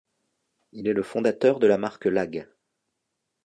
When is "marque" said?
1.77-2.05